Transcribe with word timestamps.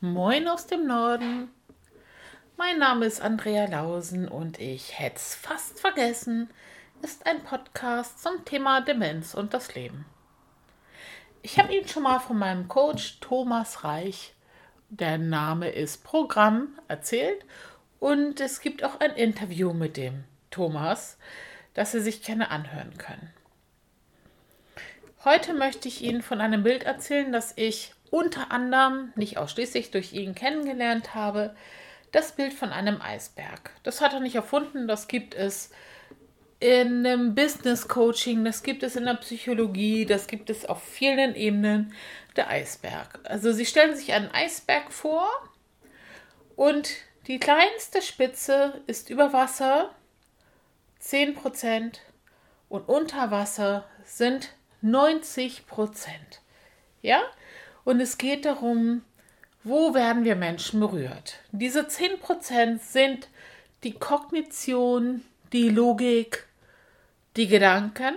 Moin 0.00 0.46
aus 0.46 0.68
dem 0.68 0.86
Norden. 0.86 1.50
Mein 2.56 2.78
Name 2.78 3.06
ist 3.06 3.20
Andrea 3.20 3.64
Lausen 3.64 4.28
und 4.28 4.60
ich 4.60 4.96
hätte 4.96 5.16
es 5.16 5.34
fast 5.34 5.80
vergessen, 5.80 6.50
ist 7.02 7.26
ein 7.26 7.42
Podcast 7.42 8.22
zum 8.22 8.44
Thema 8.44 8.80
Demenz 8.80 9.34
und 9.34 9.54
das 9.54 9.74
Leben. 9.74 10.06
Ich 11.42 11.58
habe 11.58 11.74
Ihnen 11.74 11.88
schon 11.88 12.04
mal 12.04 12.20
von 12.20 12.38
meinem 12.38 12.68
Coach 12.68 13.18
Thomas 13.18 13.82
Reich, 13.82 14.34
der 14.88 15.18
Name 15.18 15.68
ist 15.68 16.04
Programm, 16.04 16.78
erzählt 16.86 17.44
und 17.98 18.38
es 18.38 18.60
gibt 18.60 18.84
auch 18.84 19.00
ein 19.00 19.16
Interview 19.16 19.72
mit 19.72 19.96
dem 19.96 20.22
Thomas, 20.52 21.18
das 21.74 21.90
Sie 21.90 22.00
sich 22.00 22.22
gerne 22.22 22.52
anhören 22.52 22.96
können. 22.98 23.32
Heute 25.24 25.54
möchte 25.54 25.88
ich 25.88 26.02
Ihnen 26.02 26.22
von 26.22 26.40
einem 26.40 26.62
Bild 26.62 26.84
erzählen, 26.84 27.32
das 27.32 27.52
ich 27.56 27.94
unter 28.10 28.50
anderem, 28.50 29.12
nicht 29.16 29.38
ausschließlich 29.38 29.90
durch 29.90 30.12
ihn 30.12 30.34
kennengelernt 30.34 31.14
habe, 31.14 31.54
das 32.12 32.32
Bild 32.32 32.54
von 32.54 32.70
einem 32.70 33.00
Eisberg. 33.00 33.70
Das 33.82 34.00
hat 34.00 34.14
er 34.14 34.20
nicht 34.20 34.34
erfunden, 34.34 34.88
das 34.88 35.08
gibt 35.08 35.34
es 35.34 35.70
in 36.60 37.06
einem 37.06 37.34
Business 37.34 37.86
Coaching, 37.86 38.44
das 38.44 38.62
gibt 38.62 38.82
es 38.82 38.96
in 38.96 39.04
der 39.04 39.14
Psychologie, 39.14 40.06
das 40.06 40.26
gibt 40.26 40.50
es 40.50 40.66
auf 40.66 40.82
vielen 40.82 41.36
Ebenen, 41.36 41.94
der 42.36 42.48
Eisberg. 42.48 43.20
Also 43.24 43.52
Sie 43.52 43.66
stellen 43.66 43.96
sich 43.96 44.12
einen 44.12 44.30
Eisberg 44.30 44.92
vor 44.92 45.28
und 46.56 46.90
die 47.26 47.38
kleinste 47.38 48.02
Spitze 48.02 48.80
ist 48.86 49.10
über 49.10 49.32
Wasser 49.32 49.94
10% 51.02 51.98
und 52.68 52.88
unter 52.88 53.30
Wasser 53.30 53.84
sind 54.04 54.50
90%. 54.82 55.62
Ja? 57.02 57.22
Und 57.88 58.00
es 58.00 58.18
geht 58.18 58.44
darum, 58.44 59.00
wo 59.64 59.94
werden 59.94 60.22
wir 60.22 60.36
Menschen 60.36 60.78
berührt? 60.78 61.38
Diese 61.52 61.88
10% 61.88 62.80
sind 62.80 63.28
die 63.82 63.94
Kognition, 63.94 65.24
die 65.54 65.70
Logik, 65.70 66.44
die 67.38 67.46
Gedanken 67.46 68.14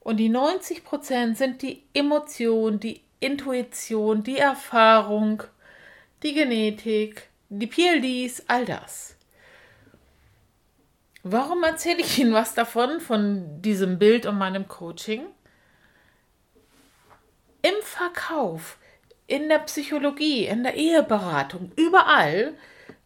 und 0.00 0.18
die 0.18 0.28
90% 0.28 1.34
sind 1.34 1.62
die 1.62 1.82
Emotion, 1.94 2.78
die 2.78 3.00
Intuition, 3.20 4.22
die 4.22 4.36
Erfahrung, 4.36 5.44
die 6.22 6.34
Genetik, 6.34 7.30
die 7.48 7.68
PLDs, 7.68 8.44
all 8.48 8.66
das. 8.66 9.16
Warum 11.22 11.62
erzähle 11.62 12.02
ich 12.02 12.18
Ihnen 12.18 12.34
was 12.34 12.52
davon, 12.52 13.00
von 13.00 13.62
diesem 13.62 13.98
Bild 13.98 14.26
und 14.26 14.36
meinem 14.36 14.68
Coaching? 14.68 15.22
Im 17.62 17.82
Verkauf 17.82 18.76
in 19.30 19.48
der 19.48 19.60
Psychologie, 19.60 20.46
in 20.46 20.64
der 20.64 20.74
Eheberatung, 20.74 21.70
überall 21.76 22.52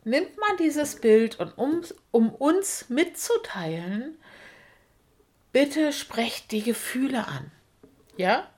nimmt 0.04 0.38
man 0.38 0.56
dieses 0.56 0.96
Bild 0.96 1.38
und 1.38 1.56
um, 1.58 1.82
um 2.12 2.30
uns 2.30 2.88
mitzuteilen, 2.88 4.16
bitte 5.52 5.92
sprecht 5.92 6.50
die 6.50 6.62
Gefühle 6.62 7.26
an. 7.26 7.52
Ja? 8.16 8.48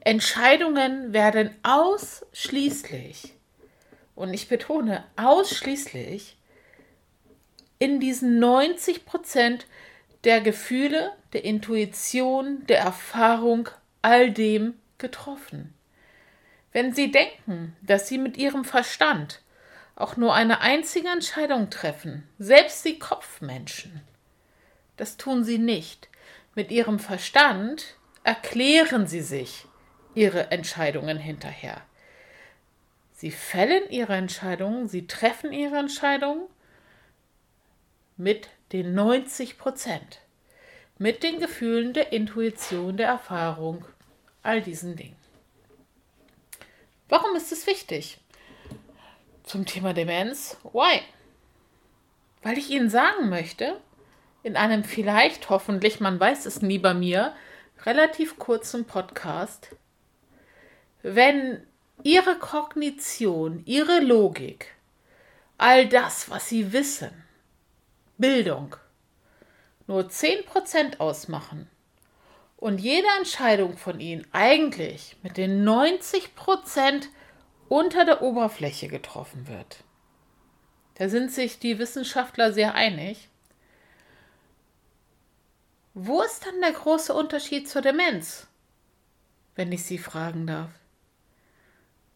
Entscheidungen 0.00 1.14
werden 1.14 1.56
ausschließlich, 1.62 3.32
und 4.14 4.34
ich 4.34 4.48
betone 4.48 5.04
ausschließlich, 5.16 6.36
in 7.78 8.00
diesen 8.00 8.38
90 8.38 9.06
Prozent 9.06 9.66
der 10.24 10.42
Gefühle, 10.42 11.12
der 11.32 11.44
Intuition, 11.44 12.66
der 12.66 12.80
Erfahrung, 12.80 13.70
all 14.02 14.30
dem 14.30 14.74
getroffen. 14.98 15.73
Wenn 16.74 16.92
Sie 16.92 17.12
denken, 17.12 17.76
dass 17.82 18.08
Sie 18.08 18.18
mit 18.18 18.36
Ihrem 18.36 18.64
Verstand 18.64 19.40
auch 19.94 20.16
nur 20.16 20.34
eine 20.34 20.60
einzige 20.60 21.08
Entscheidung 21.08 21.70
treffen, 21.70 22.28
selbst 22.40 22.82
Sie 22.82 22.98
Kopfmenschen, 22.98 24.02
das 24.96 25.16
tun 25.16 25.44
Sie 25.44 25.58
nicht. 25.58 26.08
Mit 26.56 26.72
Ihrem 26.72 26.98
Verstand 26.98 27.94
erklären 28.24 29.06
Sie 29.06 29.20
sich 29.20 29.66
Ihre 30.16 30.50
Entscheidungen 30.50 31.16
hinterher. 31.16 31.80
Sie 33.12 33.30
fällen 33.30 33.88
Ihre 33.90 34.16
Entscheidungen, 34.16 34.88
Sie 34.88 35.06
treffen 35.06 35.52
Ihre 35.52 35.76
Entscheidungen 35.76 36.48
mit 38.16 38.48
den 38.72 38.94
90 38.94 39.58
Prozent, 39.58 40.22
mit 40.98 41.22
den 41.22 41.38
Gefühlen 41.38 41.92
der 41.92 42.12
Intuition, 42.12 42.96
der 42.96 43.06
Erfahrung, 43.08 43.84
all 44.42 44.60
diesen 44.60 44.96
Dingen. 44.96 45.23
Warum 47.08 47.36
ist 47.36 47.52
es 47.52 47.66
wichtig? 47.66 48.18
Zum 49.42 49.66
Thema 49.66 49.92
Demenz. 49.92 50.56
Why? 50.62 51.00
Weil 52.42 52.56
ich 52.56 52.70
Ihnen 52.70 52.88
sagen 52.88 53.28
möchte, 53.28 53.80
in 54.42 54.56
einem 54.56 54.84
vielleicht, 54.84 55.50
hoffentlich, 55.50 56.00
man 56.00 56.18
weiß 56.18 56.46
es 56.46 56.62
nie 56.62 56.78
bei 56.78 56.94
mir, 56.94 57.34
relativ 57.84 58.38
kurzen 58.38 58.86
Podcast, 58.86 59.74
wenn 61.02 61.66
Ihre 62.02 62.38
Kognition, 62.38 63.62
Ihre 63.66 64.00
Logik, 64.00 64.74
all 65.58 65.88
das, 65.88 66.30
was 66.30 66.48
Sie 66.48 66.72
wissen, 66.72 67.10
Bildung, 68.16 68.76
nur 69.86 70.04
10% 70.04 70.98
ausmachen, 71.00 71.68
und 72.64 72.78
jede 72.78 73.06
Entscheidung 73.18 73.76
von 73.76 74.00
ihnen 74.00 74.26
eigentlich 74.32 75.16
mit 75.22 75.36
den 75.36 75.64
90 75.64 76.34
Prozent 76.34 77.10
unter 77.68 78.06
der 78.06 78.22
Oberfläche 78.22 78.88
getroffen 78.88 79.48
wird. 79.48 79.84
Da 80.94 81.10
sind 81.10 81.30
sich 81.30 81.58
die 81.58 81.78
Wissenschaftler 81.78 82.54
sehr 82.54 82.74
einig. 82.74 83.28
Wo 85.92 86.22
ist 86.22 86.46
dann 86.46 86.58
der 86.62 86.72
große 86.72 87.12
Unterschied 87.12 87.68
zur 87.68 87.82
Demenz, 87.82 88.46
wenn 89.56 89.70
ich 89.70 89.84
Sie 89.84 89.98
fragen 89.98 90.46
darf? 90.46 90.70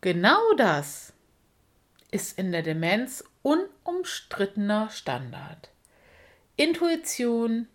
Genau 0.00 0.40
das 0.56 1.12
ist 2.10 2.38
in 2.38 2.52
der 2.52 2.62
Demenz 2.62 3.22
unumstrittener 3.42 4.88
Standard. 4.88 5.68
Intuition, 6.56 7.68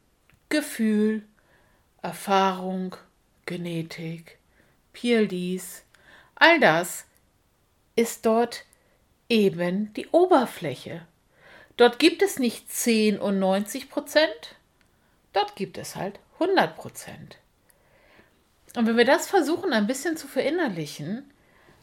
Gefühl, 0.50 1.28
Erfahrung, 2.04 2.98
Genetik, 3.46 4.38
PLDs, 4.92 5.84
all 6.36 6.60
das 6.60 7.06
ist 7.96 8.26
dort 8.26 8.66
eben 9.30 9.94
die 9.94 10.08
Oberfläche. 10.10 11.08
Dort 11.78 12.00
gibt 12.00 12.22
es 12.22 12.40
nicht 12.40 12.70
10 12.70 13.20
und 13.20 13.40
90 13.40 13.90
Prozent, 13.90 14.58
dort 15.32 15.56
gibt 15.56 15.78
es 15.78 15.96
halt 15.96 16.20
100 16.40 16.76
Prozent. 16.76 17.38
Und 18.76 18.86
wenn 18.86 18.98
wir 18.98 19.06
das 19.06 19.28
versuchen 19.28 19.72
ein 19.72 19.88
bisschen 19.88 20.18
zu 20.18 20.28
verinnerlichen, 20.28 21.32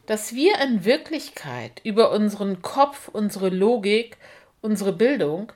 dass 0.05 0.35
wir 0.35 0.61
in 0.61 0.85
Wirklichkeit 0.85 1.81
über 1.83 2.11
unseren 2.11 2.61
Kopf, 2.61 3.07
unsere 3.07 3.49
Logik, 3.49 4.17
unsere 4.61 4.93
Bildung 4.93 5.51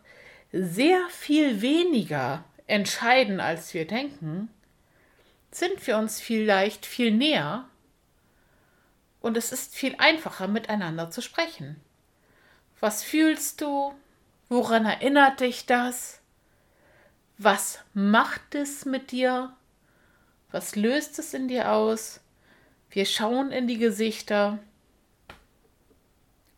sehr 0.52 1.08
viel 1.10 1.62
weniger 1.62 2.44
entscheiden, 2.66 3.40
als 3.40 3.74
wir 3.76 3.86
denken, 3.86 4.50
sind 5.56 5.88
wir 5.88 5.98
uns 5.98 6.20
vielleicht 6.20 6.86
viel 6.86 7.12
näher 7.12 7.66
und 9.22 9.38
es 9.38 9.54
ist 9.54 9.74
viel 9.74 9.96
einfacher, 10.00 10.48
miteinander 10.48 11.10
zu 11.12 11.22
sprechen. 11.22 11.82
Was 12.82 13.04
fühlst 13.04 13.62
du? 13.62 13.96
Woran 14.50 14.86
erinnert 14.86 15.40
dich 15.40 15.66
das? 15.66 16.20
Was 17.38 17.80
macht 17.94 18.54
es 18.54 18.86
mit 18.86 19.12
dir? 19.12 19.56
Was 20.52 20.76
löst 20.76 21.20
es 21.20 21.34
in 21.34 21.48
dir 21.48 21.72
aus? 21.72 22.20
Wir 22.90 23.06
schauen 23.06 23.52
in 23.52 23.68
die 23.68 23.78
Gesichter. 23.78 24.60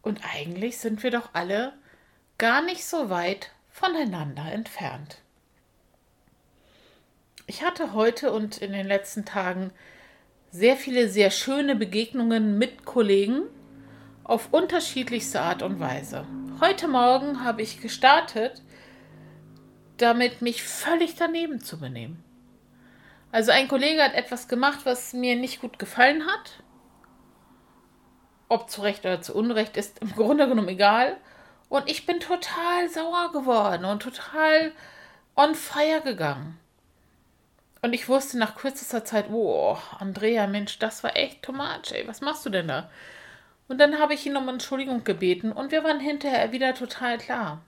Und 0.02 0.22
eigentlich 0.24 0.80
sind 0.80 1.04
wir 1.04 1.12
doch 1.12 1.30
alle 1.34 1.74
gar 2.40 2.64
nicht 2.64 2.84
so 2.84 3.12
weit 3.12 3.52
voneinander 3.70 4.52
entfernt. 4.52 5.22
Ich 7.50 7.64
hatte 7.64 7.94
heute 7.94 8.34
und 8.34 8.58
in 8.58 8.74
den 8.74 8.86
letzten 8.86 9.24
Tagen 9.24 9.72
sehr 10.52 10.76
viele 10.76 11.08
sehr 11.08 11.32
schöne 11.32 11.78
Begegnungen 11.78 12.58
mit 12.58 12.84
Kollegen 12.84 13.44
auf 14.26 14.50
unterschiedlichste 14.52 15.40
Art 15.40 15.64
und 15.64 15.80
Weise. 15.80 16.28
Heute 16.60 16.90
Morgen 16.90 17.46
habe 17.46 17.62
ich 17.62 17.80
gestartet, 17.80 18.62
damit 19.96 20.42
mich 20.42 20.62
völlig 20.62 21.16
daneben 21.16 21.62
zu 21.62 21.80
benehmen. 21.80 22.22
Also 23.32 23.54
ein 23.54 23.70
Kollege 23.70 24.04
hat 24.04 24.14
etwas 24.14 24.50
gemacht, 24.50 24.80
was 24.84 25.14
mir 25.14 25.38
nicht 25.38 25.62
gut 25.62 25.80
gefallen 25.80 26.26
hat. 26.28 26.62
Ob 28.50 28.70
zu 28.70 28.82
Recht 28.82 29.06
oder 29.06 29.22
zu 29.22 29.34
Unrecht 29.34 29.78
ist 29.78 30.00
im 30.00 30.12
Grunde 30.12 30.50
genommen 30.50 30.68
egal. 30.68 31.16
Und 31.70 31.90
ich 31.90 32.06
bin 32.06 32.20
total 32.20 32.90
sauer 32.90 33.32
geworden 33.32 33.86
und 33.86 34.02
total 34.02 34.74
on 35.38 35.56
fire 35.56 36.02
gegangen. 36.04 36.60
Und 37.88 37.94
ich 37.94 38.10
wusste 38.10 38.38
nach 38.38 38.56
kürzester 38.58 39.06
Zeit, 39.06 39.30
oh, 39.32 39.78
Andrea, 39.98 40.46
Mensch, 40.46 40.78
das 40.78 41.06
war 41.06 41.16
echt 41.16 41.42
too 41.42 41.54
ey, 41.94 42.06
was 42.06 42.20
machst 42.20 42.46
du 42.46 42.50
denn 42.50 42.68
da? 42.68 42.90
Und 43.70 43.78
dann 43.78 43.98
habe 43.98 44.14
ich 44.14 44.26
ihn 44.26 44.36
um 44.36 44.50
Entschuldigung 44.50 45.06
gebeten 45.06 45.54
und 45.54 45.72
wir 45.72 45.86
waren 45.86 46.02
hinterher 46.02 46.52
wieder 46.52 46.74
total 46.74 47.18
klar. 47.18 47.62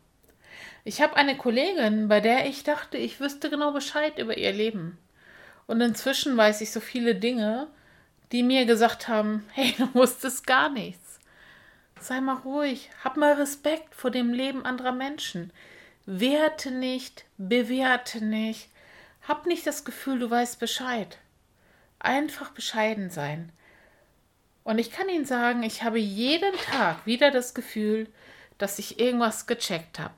Ich 0.83 1.01
habe 1.01 1.15
eine 1.15 1.37
Kollegin, 1.37 2.09
bei 2.09 2.19
der 2.19 2.47
ich 2.47 2.65
dachte, 2.65 2.97
ich 2.97 3.21
wüsste 3.21 3.49
genau 3.49 3.71
Bescheid 3.71 4.19
über 4.19 4.37
ihr 4.37 4.51
Leben. 4.51 4.97
Und 5.67 5.79
inzwischen 5.79 6.35
weiß 6.35 6.59
ich 6.59 6.71
so 6.73 6.81
viele 6.81 7.15
Dinge, 7.15 7.67
die 8.33 8.43
mir 8.43 8.65
gesagt 8.65 9.07
haben, 9.07 9.45
hey, 9.53 9.73
du 9.77 9.87
wusstest 9.93 10.45
gar 10.45 10.67
nichts. 10.67 11.21
Sei 11.97 12.19
mal 12.19 12.35
ruhig, 12.35 12.89
hab 13.05 13.15
mal 13.15 13.35
Respekt 13.35 13.95
vor 13.95 14.11
dem 14.11 14.33
Leben 14.33 14.65
anderer 14.65 14.91
Menschen. 14.91 15.53
Werte 16.05 16.71
nicht, 16.71 17.23
bewerte 17.37 18.21
nicht, 18.21 18.67
hab 19.29 19.45
nicht 19.45 19.67
das 19.67 19.85
Gefühl, 19.85 20.17
du 20.17 20.29
weißt 20.29 20.59
Bescheid. 20.59 21.19
Einfach 21.99 22.49
bescheiden 22.49 23.11
sein. 23.11 23.51
Und 24.63 24.79
ich 24.79 24.91
kann 24.91 25.07
Ihnen 25.07 25.25
sagen, 25.25 25.61
ich 25.61 25.83
habe 25.83 25.99
jeden 25.99 26.55
Tag 26.57 27.05
wieder 27.05 27.29
das 27.29 27.53
Gefühl, 27.53 28.11
dass 28.57 28.79
ich 28.79 28.99
irgendwas 28.99 29.45
gecheckt 29.45 29.99
habe. 29.99 30.15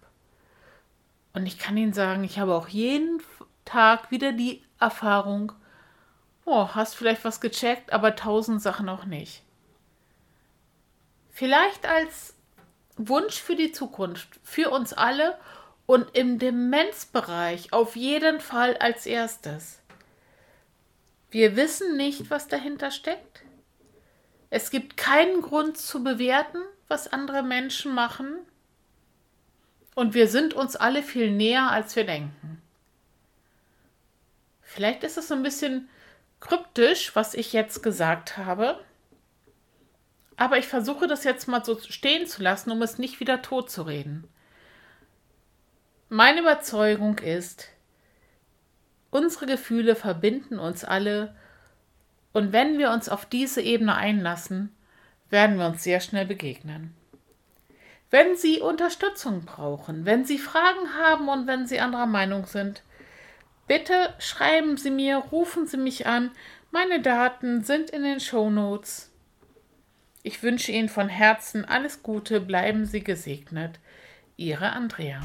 Und 1.34 1.46
ich 1.46 1.60
kann 1.60 1.76
Ihnen 1.76 1.92
sagen, 1.94 2.24
ich 2.24 2.40
habe 2.40 2.56
auch 2.56 2.70
jeden 2.70 3.22
Tag 3.66 4.12
wieder 4.12 4.32
die 4.32 4.64
Erfahrung, 4.80 5.52
oh, 6.46 6.70
hast 6.74 6.96
vielleicht 6.96 7.26
was 7.26 7.42
gecheckt, 7.42 7.92
aber 7.92 8.16
tausend 8.16 8.62
Sachen 8.62 8.88
auch 8.88 9.04
nicht. 9.04 9.44
Vielleicht 11.32 11.86
als 11.86 12.34
Wunsch 12.96 13.42
für 13.42 13.58
die 13.58 13.74
Zukunft, 13.74 14.40
für 14.44 14.70
uns 14.70 14.94
alle 14.94 15.38
und 15.92 16.16
im 16.16 16.40
Demenzbereich 16.40 17.74
auf 17.74 17.98
jeden 17.98 18.40
Fall 18.40 18.78
als 18.78 19.06
erstes. 19.06 19.82
Wir 21.32 21.58
wissen 21.58 21.98
nicht, 21.98 22.30
was 22.30 22.48
dahinter 22.48 22.92
steckt. 22.92 23.44
Es 24.50 24.72
gibt 24.72 24.96
keinen 24.96 25.42
Grund 25.42 25.78
zu 25.78 26.02
bewerten, 26.02 26.60
was 26.88 27.12
andere 27.12 27.44
Menschen 27.44 27.94
machen. 27.94 28.36
Und 29.94 30.14
wir 30.14 30.30
sind 30.30 30.54
uns 30.54 30.78
alle 30.78 31.04
viel 31.04 31.30
näher, 31.30 31.70
als 31.70 31.94
wir 31.98 32.06
denken. 32.06 32.62
Vielleicht 34.62 35.04
ist 35.04 35.18
es 35.18 35.28
so 35.28 35.34
ein 35.34 35.44
bisschen 35.44 35.90
kryptisch, 36.40 37.18
was 37.18 37.34
ich 37.34 37.52
jetzt 37.52 37.84
gesagt 37.84 38.38
habe. 38.38 38.80
Aber 40.38 40.58
ich 40.58 40.68
versuche 40.68 41.08
das 41.08 41.26
jetzt 41.26 41.50
mal 41.50 41.66
so 41.66 41.78
stehen 41.82 42.28
zu 42.28 42.42
lassen, 42.42 42.72
um 42.72 42.82
es 42.82 42.98
nicht 42.98 43.20
wieder 43.20 43.42
tot 43.42 43.70
zu 43.70 43.82
reden. 43.82 44.30
Meine 46.14 46.42
Überzeugung 46.42 47.20
ist, 47.20 47.70
unsere 49.12 49.46
Gefühle 49.46 49.96
verbinden 49.96 50.60
uns 50.60 50.84
alle 50.84 51.34
und 52.34 52.52
wenn 52.52 52.78
wir 52.78 52.92
uns 52.92 53.08
auf 53.08 53.26
diese 53.26 53.62
Ebene 53.62 53.96
einlassen, 53.96 54.76
werden 55.30 55.58
wir 55.58 55.68
uns 55.68 55.84
sehr 55.84 56.02
schnell 56.02 56.26
begegnen. 56.26 56.94
Wenn 58.10 58.36
Sie 58.36 58.60
Unterstützung 58.60 59.46
brauchen, 59.46 60.04
wenn 60.04 60.26
Sie 60.26 60.38
Fragen 60.38 60.96
haben 61.02 61.30
und 61.30 61.48
wenn 61.48 61.66
Sie 61.66 61.80
anderer 61.80 62.08
Meinung 62.08 62.46
sind, 62.46 62.84
bitte 63.68 64.14
schreiben 64.20 64.76
Sie 64.76 64.92
mir, 64.92 65.16
rufen 65.16 65.66
Sie 65.66 65.78
mich 65.78 66.08
an. 66.08 66.32
Meine 66.72 67.02
Daten 67.02 67.64
sind 67.64 67.90
in 67.90 68.04
den 68.04 68.20
Show 68.20 68.50
Notes. 68.50 69.14
Ich 70.24 70.44
wünsche 70.44 70.74
Ihnen 70.74 70.90
von 70.90 71.08
Herzen 71.08 71.64
alles 71.64 72.04
Gute, 72.04 72.42
bleiben 72.42 72.86
Sie 72.86 73.02
gesegnet. 73.02 73.80
Ihre 74.36 74.74
Andrea. 74.74 75.22